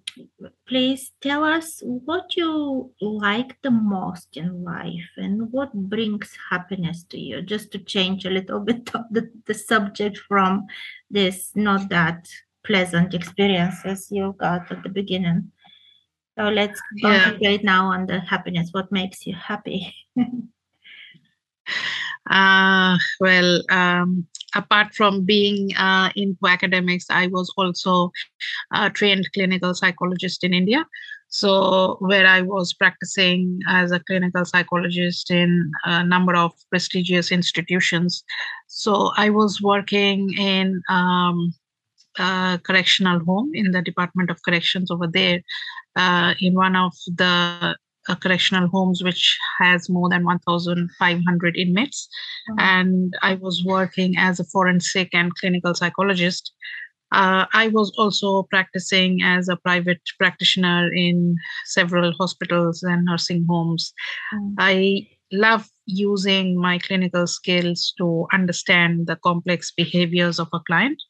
please 0.66 1.12
tell 1.20 1.44
us 1.44 1.82
what 1.84 2.38
you 2.38 2.94
like 3.02 3.62
the 3.62 3.72
most 3.72 4.38
in 4.38 4.64
life 4.64 5.10
and 5.18 5.52
what 5.52 5.74
brings 5.74 6.38
happiness 6.50 7.04
to 7.10 7.20
you, 7.20 7.42
just 7.42 7.72
to 7.74 7.80
change 7.80 8.26
a 8.26 8.30
little 8.30 8.60
bit 8.70 8.90
of 8.96 9.02
the, 9.12 9.30
the 9.46 9.54
subject 9.54 10.18
from 10.18 10.66
this 11.12 11.52
not 11.56 11.90
that 11.90 12.30
pleasant 12.64 13.14
experiences 13.14 14.08
you 14.12 14.34
got 14.40 14.72
at 14.72 14.82
the 14.84 14.90
beginning. 14.90 15.52
So 16.38 16.48
let's 16.50 16.82
Yeah. 16.96 17.24
concentrate 17.24 17.64
now 17.64 17.88
on 17.88 18.06
the 18.06 18.20
happiness. 18.22 18.70
What 18.72 18.92
makes 18.92 19.28
you 19.28 19.36
happy? 19.36 19.94
Uh, 22.30 22.98
well, 23.20 23.62
um, 23.70 24.26
apart 24.56 24.94
from 24.94 25.26
being 25.26 25.76
uh, 25.76 26.10
into 26.16 26.48
academics, 26.48 27.06
I 27.10 27.28
was 27.28 27.54
also 27.58 28.12
a 28.74 28.90
trained 28.90 29.28
clinical 29.34 29.74
psychologist 29.74 30.44
in 30.44 30.54
India. 30.54 30.86
So, 31.28 31.98
where 32.00 32.28
I 32.28 32.42
was 32.42 32.74
practicing 32.74 33.60
as 33.68 33.92
a 33.92 34.00
clinical 34.00 34.46
psychologist 34.46 35.32
in 35.32 35.72
a 35.84 36.04
number 36.04 36.36
of 36.36 36.52
prestigious 36.70 37.32
institutions. 37.32 38.24
So, 38.68 39.12
I 39.18 39.32
was 39.32 39.60
working 39.60 40.32
in 40.38 40.82
um, 40.90 41.54
a 42.20 42.60
correctional 42.64 43.20
home 43.26 43.50
in 43.56 43.72
the 43.72 43.82
Department 43.82 44.30
of 44.30 44.44
Corrections 44.44 44.92
over 44.92 45.08
there, 45.08 45.42
uh, 45.96 46.36
in 46.40 46.54
one 46.54 46.76
of 46.76 46.94
the 47.08 47.76
uh, 48.10 48.16
correctional 48.16 48.68
homes 48.68 49.04
which 49.04 49.38
has 49.60 49.90
more 49.90 50.10
than 50.10 50.24
1,500 50.24 51.58
inmates 51.58 52.10
and 52.58 53.14
I 53.22 53.36
was 53.36 53.64
working 53.66 54.16
as 54.18 54.40
a 54.40 54.46
forensic 54.46 55.10
and 55.14 55.34
clinical 55.36 55.74
psychologist. 55.74 56.52
Uh, 57.12 57.46
I 57.54 57.68
was 57.68 57.94
also 57.98 58.44
practicing 58.44 59.22
as 59.24 59.48
a 59.48 59.56
private 59.56 60.02
practitioner 60.18 60.92
in 60.92 61.36
several 61.66 62.12
hospitals 62.14 62.82
and 62.82 63.06
nursing 63.06 63.46
homes. 63.48 63.94
Mm. 64.34 64.56
I 64.58 65.08
love 65.32 65.70
using 65.86 66.60
my 66.60 66.80
clinical 66.80 67.28
skills 67.28 67.94
to 67.98 68.28
understand 68.34 69.08
the 69.08 69.16
complex 69.18 69.72
behaviors 69.72 70.40
of 70.40 70.48
a 70.54 70.60
client 70.66 71.02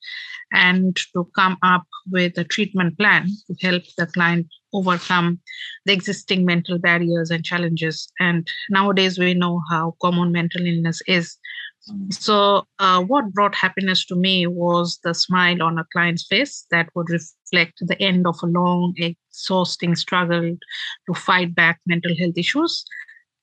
and 0.53 0.95
to 1.13 1.29
come 1.35 1.57
up 1.63 1.85
with 2.09 2.37
a 2.37 2.43
treatment 2.43 2.97
plan 2.97 3.27
to 3.47 3.67
help 3.67 3.83
the 3.97 4.05
client 4.05 4.47
overcome 4.71 5.39
the 5.85 5.93
existing 5.93 6.45
mental 6.45 6.77
barriers 6.77 7.31
and 7.31 7.43
challenges. 7.43 8.11
And 8.19 8.47
nowadays, 8.69 9.19
we 9.19 9.33
know 9.33 9.61
how 9.69 9.95
common 10.01 10.31
mental 10.31 10.65
illness 10.65 11.01
is. 11.07 11.37
So, 12.11 12.65
uh, 12.79 13.03
what 13.03 13.33
brought 13.33 13.55
happiness 13.55 14.05
to 14.05 14.15
me 14.15 14.47
was 14.47 14.99
the 15.03 15.13
smile 15.13 15.61
on 15.61 15.77
a 15.77 15.85
client's 15.91 16.25
face 16.25 16.65
that 16.71 16.87
would 16.95 17.09
reflect 17.09 17.79
the 17.81 18.01
end 18.01 18.25
of 18.25 18.37
a 18.41 18.45
long, 18.45 18.93
exhausting 18.97 19.95
struggle 19.95 20.55
to 21.07 21.13
fight 21.13 21.53
back 21.53 21.81
mental 21.85 22.15
health 22.17 22.37
issues. 22.37 22.85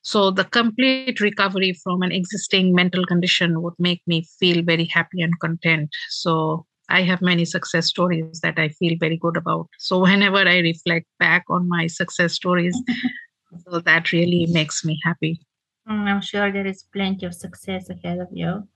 So, 0.03 0.31
the 0.31 0.45
complete 0.45 1.21
recovery 1.21 1.75
from 1.75 2.01
an 2.01 2.13
existing 2.13 2.75
mental 2.75 3.05
condition 3.05 3.61
would 3.61 3.75
make 3.79 4.01
me 4.07 4.25
feel 4.39 4.63
very 4.63 4.87
happy 4.87 5.21
and 5.21 5.39
content. 5.41 5.91
So, 6.09 6.65
I 6.91 7.03
have 7.03 7.23
many 7.23 7.45
success 7.45 7.87
stories 7.87 8.41
that 8.43 8.59
I 8.59 8.69
feel 8.69 8.97
very 8.99 9.17
good 9.17 9.37
about. 9.37 9.69
So, 9.79 9.99
whenever 10.01 10.39
I 10.39 10.59
reflect 10.59 11.07
back 11.19 11.45
on 11.49 11.69
my 11.69 11.87
success 11.87 12.35
stories, 12.35 12.77
so 13.69 13.81
that 13.81 14.13
really 14.13 14.47
makes 14.51 14.85
me 14.85 14.99
happy. 15.05 15.41
Mm, 15.89 16.07
I'm 16.09 16.21
sure 16.21 16.53
there 16.53 16.67
is 16.67 16.85
plenty 16.93 17.27
of 17.27 17.35
success 17.35 17.91
ahead 17.91 18.19
of 18.19 18.29
you. 18.33 18.69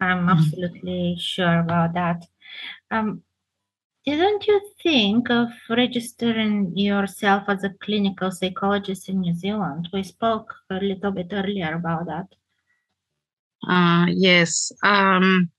I'm 0.00 0.26
Mhm. 0.26 0.28
absolutely 0.28 1.16
sure 1.18 1.60
about 1.60 1.94
that. 1.94 2.26
Um, 2.90 3.22
didn't 4.04 4.46
you 4.46 4.60
think 4.82 5.30
of 5.30 5.48
registering 5.70 6.76
yourself 6.76 7.44
as 7.48 7.64
a 7.64 7.70
clinical 7.80 8.30
psychologist 8.30 9.08
in 9.08 9.20
New 9.20 9.34
Zealand? 9.34 9.88
We 9.92 10.02
spoke 10.02 10.54
a 10.70 10.74
little 10.74 11.10
bit 11.10 11.28
earlier 11.32 11.74
about 11.74 12.06
that. 12.06 12.26
Uh, 13.66 14.06
yes, 14.10 14.72
um, 14.82 15.50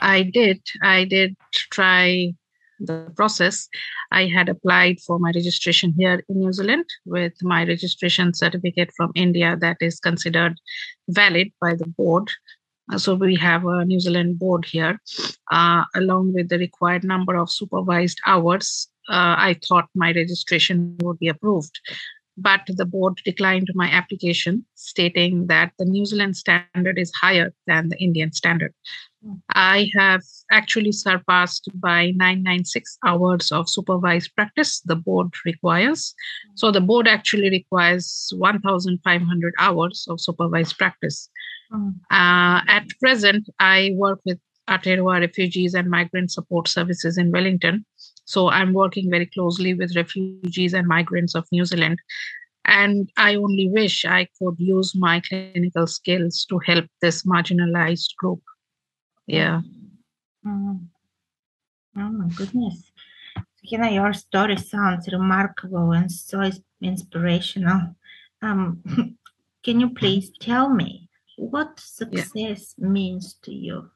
I 0.00 0.22
did. 0.22 0.60
I 0.82 1.04
did 1.04 1.36
try 1.52 2.34
the 2.80 3.12
process, 3.16 3.68
I 4.10 4.26
had 4.26 4.48
applied 4.48 5.00
for 5.00 5.18
my 5.18 5.30
registration 5.34 5.94
here 5.96 6.22
in 6.28 6.40
New 6.40 6.52
Zealand 6.52 6.84
with 7.04 7.32
my 7.42 7.64
registration 7.64 8.34
certificate 8.34 8.90
from 8.96 9.12
India 9.14 9.56
that 9.60 9.76
is 9.80 10.00
considered 10.00 10.58
valid 11.08 11.52
by 11.60 11.74
the 11.74 11.86
board. 11.86 12.30
Uh, 12.92 12.98
So 12.98 13.14
we 13.14 13.36
have 13.36 13.64
a 13.64 13.84
New 13.84 14.00
Zealand 14.00 14.38
board 14.38 14.64
here, 14.64 15.00
uh, 15.50 15.84
along 15.94 16.34
with 16.34 16.48
the 16.48 16.58
required 16.58 17.04
number 17.04 17.36
of 17.36 17.50
supervised 17.50 18.20
hours. 18.26 18.88
Uh, 19.08 19.36
I 19.38 19.58
thought 19.66 19.88
my 19.94 20.12
registration 20.12 20.96
would 21.02 21.18
be 21.18 21.28
approved, 21.28 21.78
but 22.36 22.62
the 22.66 22.84
board 22.86 23.20
declined 23.24 23.70
my 23.74 23.86
application, 23.86 24.66
stating 24.74 25.46
that 25.46 25.72
the 25.78 25.84
New 25.84 26.04
Zealand 26.04 26.36
standard 26.36 26.98
is 26.98 27.12
higher 27.14 27.52
than 27.66 27.88
the 27.88 27.98
Indian 27.98 28.32
standard. 28.32 28.74
I 29.50 29.90
have 29.96 30.22
actually 30.50 30.92
surpassed 30.92 31.68
by 31.74 32.12
996 32.16 32.98
hours 33.06 33.52
of 33.52 33.68
supervised 33.68 34.34
practice 34.34 34.80
the 34.80 34.96
board 34.96 35.32
requires. 35.44 36.14
So 36.54 36.70
the 36.70 36.80
board 36.80 37.08
actually 37.08 37.50
requires 37.50 38.32
1,500 38.36 39.54
hours 39.58 40.06
of 40.08 40.20
supervised 40.20 40.78
practice. 40.78 41.28
Uh, 42.10 42.60
at 42.68 42.84
present, 43.00 43.48
I 43.58 43.92
work 43.94 44.20
with 44.24 44.38
Aotearoa 44.68 45.20
Refugees 45.20 45.74
and 45.74 45.90
Migrant 45.90 46.30
Support 46.30 46.68
Services 46.68 47.18
in 47.18 47.32
Wellington. 47.32 47.84
So 48.24 48.48
I'm 48.48 48.72
working 48.72 49.10
very 49.10 49.26
closely 49.26 49.74
with 49.74 49.96
refugees 49.96 50.74
and 50.74 50.86
migrants 50.86 51.34
of 51.34 51.46
New 51.52 51.64
Zealand. 51.64 51.98
And 52.66 53.10
I 53.18 53.34
only 53.34 53.68
wish 53.68 54.04
I 54.06 54.26
could 54.38 54.54
use 54.58 54.94
my 54.94 55.20
clinical 55.20 55.86
skills 55.86 56.46
to 56.48 56.58
help 56.60 56.86
this 57.02 57.24
marginalized 57.24 58.16
group. 58.18 58.40
Yeah. 59.26 59.62
Mm. 60.46 60.88
Oh 61.96 62.10
my 62.10 62.28
goodness. 62.34 62.90
Know, 63.70 63.88
your 63.88 64.12
story 64.12 64.56
sounds 64.58 65.08
remarkable 65.10 65.92
and 65.92 66.12
so 66.12 66.50
inspirational. 66.82 67.96
Um, 68.42 68.82
can 69.64 69.80
you 69.80 69.90
please 69.90 70.30
tell 70.38 70.68
me 70.68 71.08
what 71.38 71.80
success 71.80 72.74
means 72.78 73.36
to 73.42 73.52
you? 73.52 73.90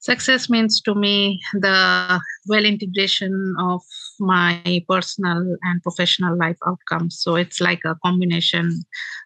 Success 0.00 0.50
means 0.50 0.80
to 0.82 0.94
me 0.94 1.40
the 1.54 2.20
well 2.46 2.64
integration 2.64 3.54
of 3.58 3.82
my 4.20 4.64
personal 4.74 5.36
and 5.46 5.68
professional 5.68 6.24
life 6.24 6.44
outcomes. 6.54 7.18
So 7.20 7.36
it's 7.36 7.60
like 7.60 7.80
a 7.84 7.94
combination, 8.04 8.82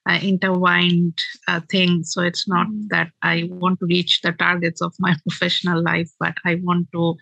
uh, 0.09 0.19
intertwined 0.23 1.19
uh, 1.49 1.61
thing. 1.71 2.05
So 2.05 2.23
it's 2.23 2.49
not 2.49 2.69
Mm. 2.69 2.89
that 2.91 3.11
I 3.23 3.49
want 3.51 3.79
to 3.81 3.87
reach 3.87 4.21
the 4.23 4.33
targets 4.33 4.81
of 4.81 4.93
my 4.99 5.15
professional 5.29 5.83
life, 5.83 6.11
but 6.19 6.35
I 6.45 6.57
want 6.63 6.89
to 6.93 7.17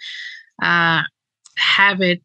uh, 0.62 1.02
have 1.56 2.00
it, 2.00 2.22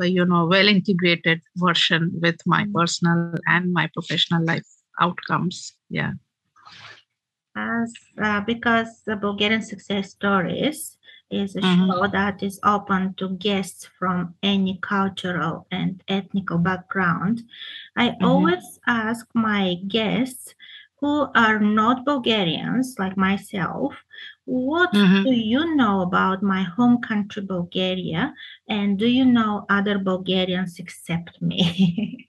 uh, 0.00 0.04
you 0.04 0.24
know, 0.24 0.46
well 0.46 0.68
integrated 0.68 1.40
version 1.56 2.12
with 2.22 2.36
my 2.46 2.66
Mm. 2.66 2.74
personal 2.74 3.24
and 3.34 3.58
my 3.60 3.76
professional 3.80 4.30
life 4.32 4.52
outcomes. 4.86 5.62
Yeah. 5.82 6.04
As 7.56 7.92
uh, 8.22 8.40
because 8.40 9.02
the 9.06 9.16
Bulgarian 9.16 9.62
Success 9.62 10.10
Stories 10.12 10.93
is 11.42 11.56
a 11.56 11.60
Mhm. 11.60 11.86
show 11.92 12.06
that 12.18 12.42
is 12.42 12.60
open 12.64 13.14
to 13.18 13.28
guests 13.46 13.86
from 13.98 14.34
any 14.42 14.78
cultural 14.82 15.66
and 15.70 16.02
ethnical 16.08 16.58
background, 16.58 17.42
I 17.96 18.06
Mhm. 18.10 18.24
always 18.24 18.80
ask 18.86 19.26
my 19.34 19.74
guests 19.88 20.54
who 21.00 21.28
are 21.34 21.58
not 21.58 22.04
Bulgarians 22.04 22.96
like 22.98 23.16
myself, 23.16 23.94
what 24.46 24.92
Mhm. 24.94 25.24
do 25.24 25.32
you 25.32 25.74
know 25.76 26.02
about 26.02 26.42
my 26.42 26.62
home 26.62 26.98
country 27.00 27.42
Bulgaria 27.42 28.32
and 28.68 28.98
do 28.98 29.06
you 29.06 29.24
know 29.24 29.66
other 29.68 29.98
Bulgarians 29.98 30.78
except 30.78 31.40
me? 31.42 32.28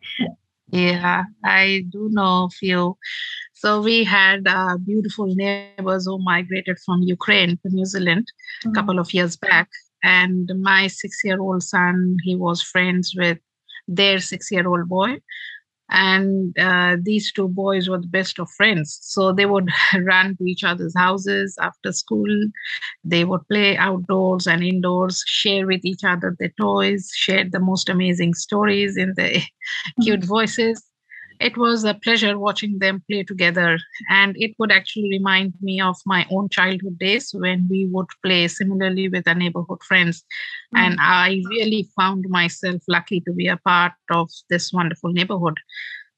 Yeah, 0.72 1.24
I 1.44 1.84
do 1.90 2.08
know 2.12 2.44
a 2.44 2.50
few. 2.50 2.96
So 3.54 3.82
we 3.82 4.04
had 4.04 4.46
uh, 4.46 4.78
beautiful 4.78 5.26
neighbors 5.34 6.06
who 6.06 6.18
migrated 6.22 6.78
from 6.84 7.02
Ukraine 7.02 7.58
to 7.62 7.68
New 7.68 7.84
Zealand 7.84 8.26
a 8.66 8.70
couple 8.70 8.98
of 8.98 9.12
years 9.12 9.36
back. 9.36 9.68
And 10.02 10.50
my 10.62 10.86
six-year-old 10.86 11.62
son, 11.62 12.16
he 12.22 12.36
was 12.36 12.62
friends 12.62 13.14
with 13.16 13.38
their 13.86 14.18
six-year-old 14.18 14.88
boy. 14.88 15.18
And 15.90 16.56
uh, 16.58 16.96
these 17.02 17.32
two 17.32 17.48
boys 17.48 17.88
were 17.88 18.00
the 18.00 18.06
best 18.06 18.38
of 18.38 18.50
friends. 18.50 18.98
So 19.02 19.32
they 19.32 19.46
would 19.46 19.68
run 20.00 20.36
to 20.36 20.44
each 20.44 20.64
other's 20.64 20.96
houses 20.96 21.56
after 21.60 21.92
school. 21.92 22.28
They 23.04 23.24
would 23.24 23.46
play 23.48 23.76
outdoors 23.76 24.46
and 24.46 24.62
indoors, 24.62 25.22
share 25.26 25.66
with 25.66 25.84
each 25.84 26.04
other 26.04 26.36
their 26.38 26.52
toys, 26.60 27.10
share 27.14 27.44
the 27.50 27.60
most 27.60 27.88
amazing 27.88 28.34
stories 28.34 28.96
in 28.96 29.14
the 29.16 29.42
cute 30.02 30.24
voices. 30.24 30.89
It 31.40 31.56
was 31.56 31.84
a 31.84 31.94
pleasure 31.94 32.38
watching 32.38 32.78
them 32.80 33.02
play 33.08 33.22
together, 33.22 33.78
and 34.10 34.36
it 34.38 34.54
would 34.58 34.70
actually 34.70 35.08
remind 35.08 35.54
me 35.62 35.80
of 35.80 35.96
my 36.04 36.26
own 36.30 36.50
childhood 36.50 36.98
days 36.98 37.30
when 37.32 37.66
we 37.70 37.86
would 37.86 38.08
play 38.22 38.46
similarly 38.46 39.08
with 39.08 39.26
our 39.26 39.34
neighborhood 39.34 39.82
friends. 39.82 40.22
And 40.74 40.98
I 41.00 41.42
really 41.48 41.88
found 41.96 42.26
myself 42.28 42.82
lucky 42.88 43.20
to 43.22 43.32
be 43.32 43.46
a 43.48 43.56
part 43.56 43.92
of 44.10 44.30
this 44.50 44.70
wonderful 44.70 45.12
neighborhood. 45.12 45.56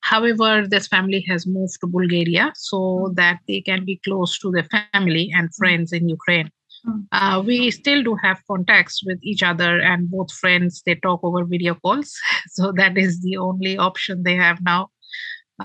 However, 0.00 0.66
this 0.66 0.88
family 0.88 1.24
has 1.28 1.46
moved 1.46 1.78
to 1.80 1.86
Bulgaria 1.86 2.52
so 2.56 3.12
that 3.14 3.38
they 3.46 3.60
can 3.60 3.84
be 3.84 4.00
close 4.04 4.36
to 4.40 4.50
their 4.50 4.66
family 4.92 5.30
and 5.32 5.54
friends 5.54 5.92
in 5.92 6.08
Ukraine. 6.08 6.50
Mm. 6.84 7.06
Uh, 7.12 7.40
we 7.46 7.70
still 7.70 8.02
do 8.02 8.16
have 8.16 8.40
contacts 8.50 9.04
with 9.06 9.20
each 9.22 9.44
other, 9.44 9.80
and 9.80 10.10
both 10.10 10.32
friends 10.32 10.82
they 10.84 10.96
talk 10.96 11.20
over 11.22 11.44
video 11.44 11.74
calls. 11.76 12.12
So 12.48 12.72
that 12.72 12.98
is 12.98 13.22
the 13.22 13.36
only 13.36 13.78
option 13.78 14.24
they 14.24 14.34
have 14.34 14.60
now 14.60 14.88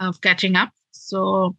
of 0.02 0.22
catching 0.22 0.56
up. 0.56 0.70
So 0.92 1.56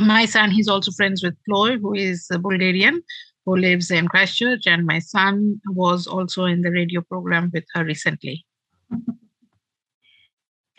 my 0.00 0.26
son, 0.26 0.50
he's 0.50 0.68
also 0.68 0.90
friends 0.92 1.22
with 1.22 1.36
Ploy, 1.48 1.78
who 1.78 1.94
is 1.94 2.26
a 2.32 2.38
Bulgarian 2.38 3.02
who 3.44 3.56
lives 3.56 3.90
in 3.90 4.08
Christchurch, 4.08 4.66
and 4.66 4.84
my 4.84 4.98
son 4.98 5.60
was 5.68 6.06
also 6.08 6.44
in 6.44 6.62
the 6.62 6.70
radio 6.70 7.00
program 7.00 7.50
with 7.54 7.64
her 7.74 7.84
recently. 7.84 8.44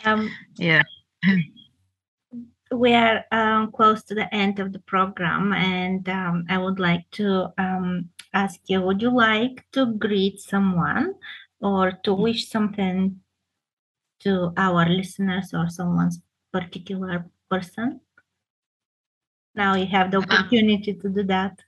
Um, 0.04 0.30
Yeah. 0.58 0.84
we 2.72 2.94
are 2.94 3.24
um, 3.32 3.72
close 3.72 4.04
to 4.04 4.16
the 4.16 4.34
end 4.36 4.60
of 4.60 4.74
the 4.74 4.80
program, 4.80 5.54
and 5.54 6.08
um, 6.10 6.46
I 6.50 6.58
would 6.58 6.80
like 6.80 7.10
to 7.12 7.54
um, 7.58 8.10
ask 8.34 8.60
you 8.68 8.82
would 8.82 9.02
you 9.02 9.16
like 9.16 9.66
to 9.72 9.94
greet 9.94 10.42
someone 10.42 11.16
or 11.62 11.94
to 12.04 12.14
wish 12.14 12.50
something 12.50 13.22
to 14.20 14.52
our 14.58 14.90
listeners 14.90 15.54
or 15.54 15.70
someone's 15.70 16.22
particular 16.60 17.26
person? 17.50 18.02
Now 19.56 19.76
you 19.76 19.86
have 19.88 20.12
the 20.12 20.18
opportunity 20.18 20.94
to 20.94 21.10
do 21.10 21.24
that. 21.24 21.60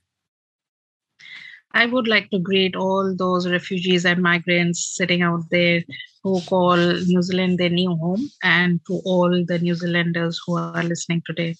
I 1.72 1.86
would 1.86 2.08
like 2.08 2.30
to 2.30 2.38
greet 2.38 2.74
all 2.74 3.14
those 3.16 3.48
refugees 3.48 4.04
and 4.04 4.22
migrants 4.22 4.96
sitting 4.96 5.22
out 5.22 5.44
there 5.50 5.82
who 6.22 6.40
call 6.42 6.76
New 6.76 7.22
Zealand 7.22 7.58
their 7.58 7.70
new 7.70 7.96
home, 7.96 8.28
and 8.42 8.80
to 8.86 9.00
all 9.04 9.44
the 9.46 9.58
New 9.58 9.74
Zealanders 9.74 10.40
who 10.44 10.56
are 10.56 10.82
listening 10.82 11.22
today. 11.24 11.54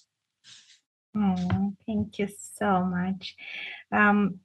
Oh, 1.15 1.73
thank 1.85 2.19
you 2.19 2.27
so 2.27 2.83
much. 2.83 3.35
Um, 3.91 4.39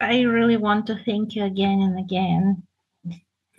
I 0.00 0.22
really 0.22 0.56
want 0.56 0.86
to 0.88 1.02
thank 1.04 1.34
you 1.34 1.44
again 1.44 1.80
and 1.80 1.98
again 1.98 2.62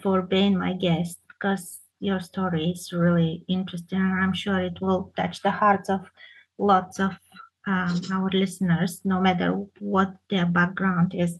for 0.01 0.21
being 0.21 0.57
my 0.57 0.73
guest 0.73 1.19
because 1.27 1.79
your 2.03 2.19
story 2.19 2.71
is 2.71 2.91
really 2.91 3.45
interesting 3.47 3.99
and 3.99 4.23
I'm 4.23 4.33
sure 4.33 4.59
it 4.59 4.81
will 4.81 5.13
touch 5.15 5.41
the 5.41 5.51
hearts 5.51 5.89
of 5.89 6.01
lots 6.57 6.99
of 6.99 7.13
um, 7.65 8.01
our 8.11 8.29
listeners, 8.29 9.01
no 9.05 9.21
matter 9.21 9.51
what 9.79 10.13
their 10.29 10.45
background 10.45 11.13
is. 11.15 11.39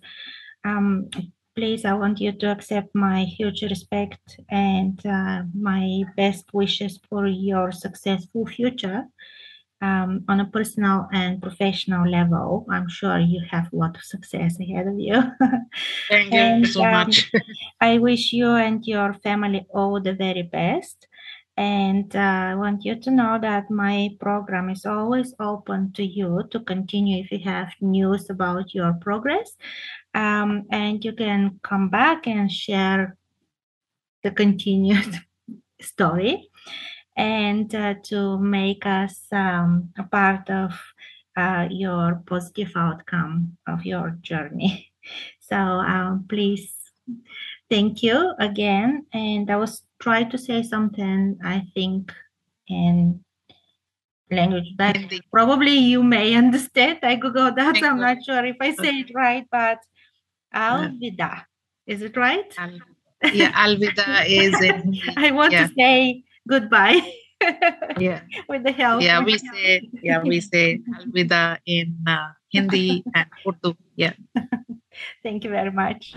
Um, 0.64 1.10
please, 1.54 1.84
I 1.84 1.94
want 1.94 2.22
you 2.22 2.32
to 2.32 2.52
accept 2.52 2.96
my 2.96 3.26
huge 3.26 3.62
respect 3.64 4.40
and 4.50 5.06
uh, 5.06 5.44
my 5.54 6.04
best 6.16 6.46
wishes 6.54 6.98
for 7.10 7.28
your 7.28 7.74
successful 7.74 8.46
future 8.46 9.04
um, 9.84 10.24
on 10.30 10.40
a 10.40 10.46
personal 10.46 11.10
and 11.12 11.42
professional 11.42 12.10
level. 12.10 12.66
I'm 12.70 12.88
sure 12.88 13.20
you 13.20 13.42
have 13.52 13.68
a 13.74 13.76
lot 13.76 13.98
of 13.98 14.04
success 14.04 14.58
ahead 14.60 14.88
of 14.88 14.98
you. 14.98 15.22
Thank 16.10 16.32
you 16.32 16.40
And, 16.40 16.68
so 16.68 16.86
um, 16.86 16.92
much. 16.92 17.30
I 17.82 17.98
wish 17.98 18.32
you 18.32 18.52
and 18.52 18.86
your 18.88 19.14
family 19.16 19.66
all 19.74 20.00
the 20.00 20.14
very 20.14 20.44
best. 20.44 21.08
And 21.58 22.16
uh, 22.16 22.52
I 22.52 22.56
want 22.56 22.86
you 22.86 22.96
to 22.96 23.12
know 23.12 23.38
that 23.42 23.70
my 23.70 24.10
program 24.20 24.70
is 24.70 24.86
always 24.86 25.36
open 25.40 25.92
to 25.94 26.04
you 26.04 26.48
to 26.52 26.62
continue 26.62 27.22
if 27.22 27.32
you 27.32 27.40
have 27.40 27.70
news 27.82 28.30
about 28.30 28.74
your 28.74 28.94
progress. 28.94 29.52
Um, 30.16 30.64
and 30.72 31.04
you 31.04 31.12
can 31.12 31.60
come 31.62 31.90
back 31.90 32.26
and 32.26 32.50
share 32.50 33.18
the 34.24 34.32
continued 34.32 35.20
story 35.82 36.50
and 37.16 37.74
uh, 37.76 37.96
to 38.04 38.38
make 38.40 38.86
us 38.86 39.22
um, 39.32 39.90
a 39.98 40.04
part 40.04 40.50
of 40.50 40.72
uh, 41.36 41.68
your 41.70 42.22
positive 42.26 42.72
outcome 42.76 43.58
of 43.68 43.86
your 43.86 44.18
journey. 44.22 44.90
So 45.40 45.58
um, 45.58 46.26
please, 46.30 46.74
thank 47.70 48.02
you 48.02 48.34
again. 48.40 49.06
And 49.12 49.52
I 49.52 49.58
was 49.58 49.84
trying 50.00 50.30
to 50.30 50.38
say 50.38 50.64
something, 50.64 51.38
I 51.44 51.66
think, 51.74 52.14
in 52.70 53.22
language 54.32 54.74
that 54.78 54.98
probably 55.32 55.76
you 55.78 56.04
may 56.04 56.34
understand. 56.44 57.00
I 57.04 57.16
Google 57.16 57.54
that. 57.54 57.84
I'm 57.84 58.00
not 58.00 58.24
sure 58.24 58.46
if 58.46 58.56
I 58.62 58.74
say 58.74 59.00
it 59.00 59.12
right, 59.14 59.46
but 59.52 59.80
Alvida. 60.54 61.44
Is 61.86 62.02
it 62.02 62.16
right? 62.16 62.54
Al- 62.58 62.80
yeah, 63.34 63.52
Alvida 63.52 64.26
is 64.26 64.62
in 64.62 64.98
I 65.18 65.32
want 65.32 65.52
yeah. 65.52 65.68
to 65.68 65.74
say 65.78 66.24
goodbye 66.48 67.02
Yeah, 68.00 68.22
with 68.50 68.64
the 68.64 68.72
help. 68.72 69.02
yeah, 69.04 69.20
we 69.20 69.38
say 69.38 69.84
yeah 70.02 70.24
we 70.24 70.40
say 70.40 70.80
Alvida 70.96 71.60
in 71.66 72.00
uh, 72.08 72.32
Hindi 72.48 73.04
and 73.14 73.28
Urdu. 73.46 73.76
Yeah. 73.96 74.14
Thank 75.24 75.44
you 75.44 75.50
very 75.52 75.72
much. 75.72 76.16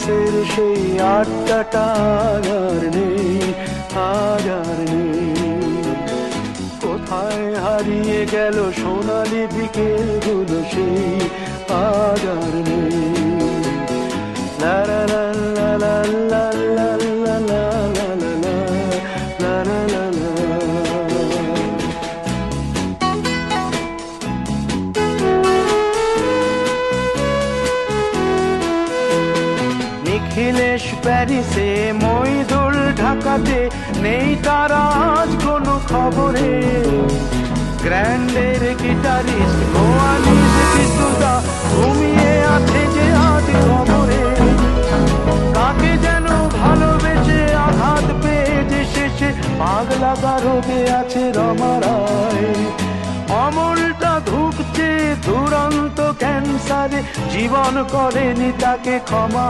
হাউসের 0.00 0.34
সেই 0.54 0.82
আড্ডাটা 1.16 1.86
আর 2.60 2.82
নেই 2.96 3.38
agar 4.24 4.78
নেই। 4.92 5.30
কোথায় 6.82 7.46
হারিয়ে 7.64 8.20
গেল 8.34 8.56
সোনালি 8.80 9.42
বিকেলগুলো 9.54 10.58
সেই 10.72 11.04
agar 11.96 12.52
নেই। 12.68 12.98
লা 14.62 14.78
লা 14.88 15.00
লা 15.12 15.24
লা 15.82 15.96
লা 16.32 16.49
নিখিলেশ 30.40 30.84
প্যারিসে 31.04 31.70
মইদুল 32.02 32.76
ঢাকাতে 33.00 33.58
নেই 34.04 34.28
তার 34.46 34.72
আজ 35.12 35.30
কোনো 35.44 35.74
খবরে। 35.90 36.50
গ্র্যান্ডের 37.84 38.62
গিটারিস্ট 38.82 39.60
গোয়ালিস 39.74 40.54
বিশুদা 40.74 41.34
ঘুমিয়ে 41.72 42.32
আছে 42.54 42.82
যে 42.94 43.06
আজ 43.32 43.46
খবরে। 43.66 44.22
কাকে 45.56 45.92
যেন 46.04 46.26
ভালোবেসে 46.58 47.40
আঘাত 47.66 48.06
পেয়ে 48.22 48.58
যে 48.70 48.80
শেষে 48.92 49.28
পাগলা 49.60 50.12
রোগে 50.44 50.82
আছে 51.00 51.22
রমারায় 51.36 52.48
অমলটা 53.42 54.12
ধুকছে 54.28 54.49
দুরন্ত 55.30 55.98
ক্যান্সারে 56.18 57.00
জীবন 57.32 57.74
করেনি 57.92 58.50
তাকে 58.60 58.94
ক্ষমা 59.08 59.48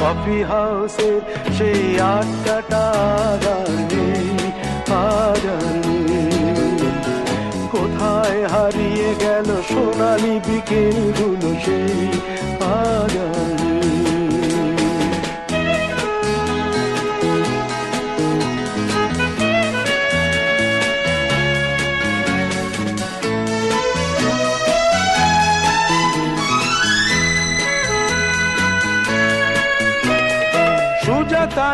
কফি 0.00 0.38
হাউসের 0.50 1.20
সেই 1.56 1.82
নেই। 3.90 4.28
কোথায় 7.72 8.40
হারিয়ে 8.52 9.10
গেল 9.20 9.48
সোনালি 9.70 10.34
বিকেলগুলো 10.46 11.50
সেই 11.64 12.08
আজ 12.74 13.14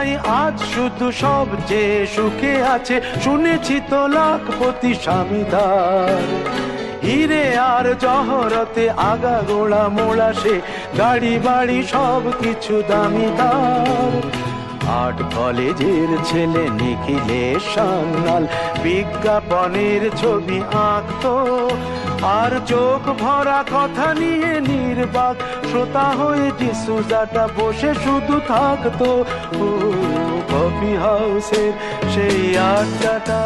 নেই। 0.01 0.13
আজ 0.43 0.57
শুধু 0.75 1.07
সব 1.23 1.49
যে 1.71 1.83
সুখে 2.15 2.55
আছে, 2.75 2.97
শুনেছি 3.25 3.77
তো 3.91 4.01
লাখপতি 4.17 4.93
স্বামীদার 5.05 6.23
হিরে 7.07 7.45
আর 7.75 7.87
জহরতে 8.05 8.85
আগা 9.13 9.39
গোড়া 9.49 9.85
মোড়া 9.97 10.31
সে, 10.41 10.55
গাড়ি 11.01 11.35
বাড়ি 11.47 11.79
সব 11.93 12.23
কিছু 12.43 12.75
দামিদার 12.91 14.13
আর্ট 15.03 15.19
কলেজের 15.37 16.11
ছেলে 16.29 16.65
নিখিলেশ 16.81 17.63
সান্যাল 17.75 18.45
বিজ্ঞাপনের 18.85 20.03
ছবি 20.21 20.59
আঁকতো 20.91 21.35
আর 22.23 22.53
চোখ 22.67 23.03
ভরা 23.23 23.65
কথা 23.75 24.15
নিয়ে 24.15 24.53
নির্বাক, 24.61 25.37
শ্রোতা 25.69 26.07
হয়ে 26.21 26.49
যিশুজাটা 26.59 27.49
বসে 27.59 27.95
শুধু 28.05 28.41
থাকতো। 28.49 29.25
কফি 30.53 30.93
হাউসের 30.97 31.73
সেই 32.13 32.59
আড্ডাটা 32.59 33.43